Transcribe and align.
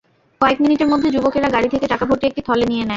কয়েক 0.41 0.57
মিনিটের 0.61 0.87
মধ্যে 0.87 1.09
যুবকেরা 1.09 1.49
গাড়ি 1.49 1.67
থেকে 1.69 1.85
টাকাভর্তি 1.87 2.25
একটি 2.27 2.41
থলে 2.41 2.65
নিয়ে 2.65 2.79
নেয়। 2.79 2.89